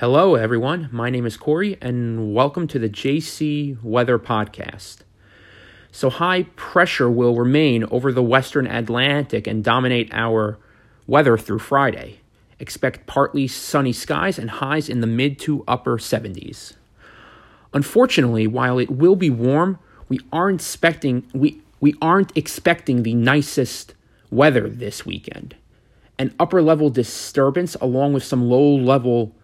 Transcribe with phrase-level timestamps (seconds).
[0.00, 0.88] Hello, everyone.
[0.92, 4.98] My name is Corey, and welcome to the JC Weather Podcast.
[5.90, 10.56] So, high pressure will remain over the western Atlantic and dominate our
[11.08, 12.20] weather through Friday.
[12.60, 16.74] Expect partly sunny skies and highs in the mid to upper 70s.
[17.74, 23.94] Unfortunately, while it will be warm, we aren't expecting we, we aren't expecting the nicest
[24.30, 25.56] weather this weekend.
[26.20, 29.34] An upper level disturbance along with some low level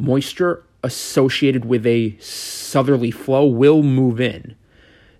[0.00, 4.54] moisture associated with a southerly flow will move in.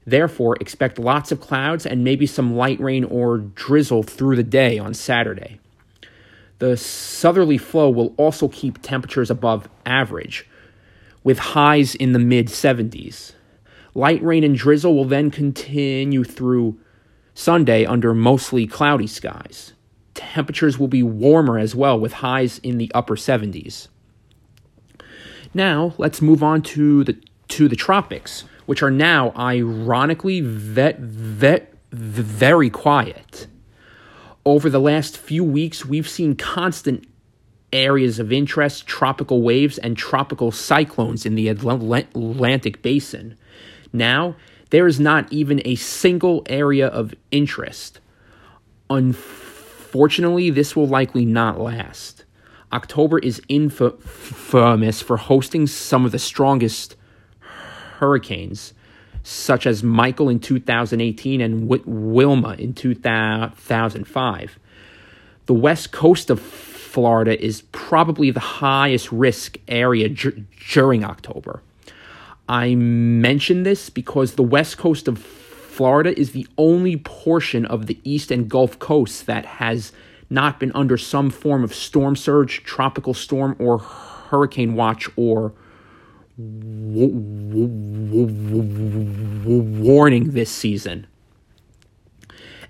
[0.06, 4.78] Therefore, expect lots of clouds and maybe some light rain or drizzle through the day
[4.78, 5.60] on Saturday.
[6.58, 10.48] The southerly flow will also keep temperatures above average,
[11.22, 13.32] with highs in the mid 70s.
[13.94, 16.78] Light rain and drizzle will then continue through
[17.34, 19.72] Sunday under mostly cloudy skies.
[20.14, 23.88] Temperatures will be warmer as well, with highs in the upper 70s.
[25.52, 31.74] Now, let's move on to the to the tropics, which are now ironically vet, vet,
[31.90, 33.48] very quiet.
[34.44, 37.06] Over the last few weeks, we've seen constant
[37.72, 43.36] areas of interest, tropical waves, and tropical cyclones in the Atlantic basin.
[43.92, 44.36] Now,
[44.70, 48.00] there is not even a single area of interest.
[48.88, 52.24] Unfortunately, this will likely not last.
[52.72, 56.94] October is infamous for hosting some of the strongest
[57.98, 58.74] hurricanes,
[59.22, 64.58] such as Michael in 2018 and Wilma in 2005.
[65.46, 71.62] The west coast of Florida is probably the highest risk area during October.
[72.48, 77.98] I mention this because the west coast of Florida is the only portion of the
[78.04, 79.92] east and Gulf coast that has
[80.30, 85.52] not been under some form of storm surge, tropical storm, or hurricane watch or
[89.82, 91.06] warning this season.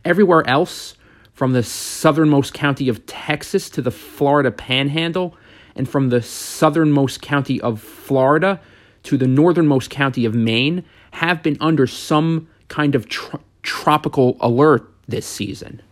[0.05, 0.97] Everywhere else,
[1.35, 5.37] from the southernmost county of Texas to the Florida panhandle,
[5.77, 8.61] and from the southernmost county of Florida
[9.03, 14.91] to the northernmost county of Maine, have been under some kind of tr- tropical alert
[15.07, 15.83] this season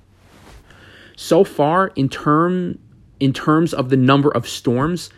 [1.18, 2.78] so far in term
[3.18, 5.10] in terms of the number of storms,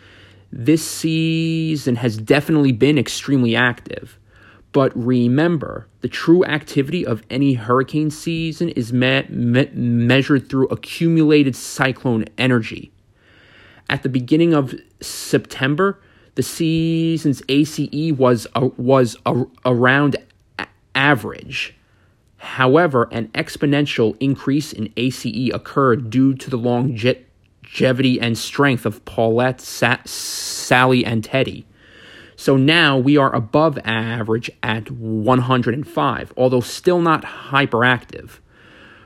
[0.51, 4.19] this season has definitely been extremely active.
[4.73, 11.55] But remember, the true activity of any hurricane season is me- me- measured through accumulated
[11.55, 12.93] cyclone energy.
[13.91, 16.01] At the beginning of September,
[16.35, 17.79] the season's ACE
[18.17, 20.17] was a, was a, around
[20.59, 21.77] a- average.
[22.41, 29.61] However, an exponential increase in ACE occurred due to the longevity and strength of Paulette,
[29.61, 31.67] Sa- Sally, and Teddy.
[32.37, 38.39] So now we are above average at 105, although still not hyperactive.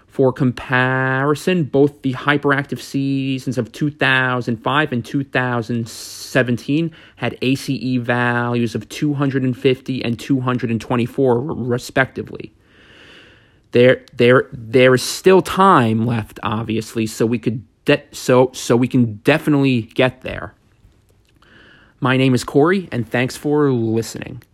[0.07, 10.05] For comparison, both the hyperactive seasons of 2005 and 2017 had ACE values of 250
[10.05, 12.53] and 224, respectively
[13.75, 18.87] there there there is still time left obviously so we could de- so so we
[18.87, 20.55] can definitely get there.
[21.99, 24.45] My name is corey and thanks for listening